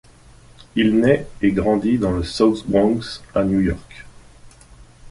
Il 0.75 0.99
naît 0.99 1.27
et 1.43 1.51
grandit 1.51 1.99
dans 1.99 2.09
le 2.11 2.23
South 2.23 2.65
Bronx, 2.65 3.21
à 3.35 3.43
New 3.43 3.59
York. 3.59 4.03